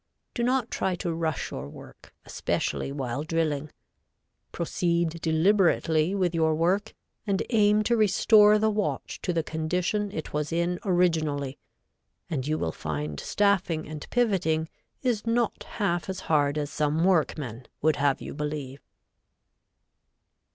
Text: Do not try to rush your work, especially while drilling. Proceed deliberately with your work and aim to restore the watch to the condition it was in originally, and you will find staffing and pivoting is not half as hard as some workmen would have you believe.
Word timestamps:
Do 0.33 0.41
not 0.41 0.71
try 0.71 0.95
to 0.95 1.13
rush 1.13 1.51
your 1.51 1.69
work, 1.69 2.11
especially 2.25 2.91
while 2.91 3.21
drilling. 3.21 3.69
Proceed 4.51 5.21
deliberately 5.21 6.15
with 6.15 6.33
your 6.33 6.55
work 6.55 6.95
and 7.27 7.43
aim 7.51 7.83
to 7.83 7.95
restore 7.95 8.57
the 8.57 8.71
watch 8.71 9.21
to 9.21 9.31
the 9.31 9.43
condition 9.43 10.11
it 10.11 10.33
was 10.33 10.51
in 10.51 10.79
originally, 10.85 11.59
and 12.31 12.47
you 12.47 12.57
will 12.57 12.71
find 12.71 13.19
staffing 13.19 13.87
and 13.87 14.09
pivoting 14.09 14.69
is 15.03 15.27
not 15.27 15.61
half 15.77 16.09
as 16.09 16.21
hard 16.21 16.57
as 16.57 16.71
some 16.71 17.03
workmen 17.03 17.67
would 17.83 17.97
have 17.97 18.21
you 18.23 18.33
believe. 18.33 18.81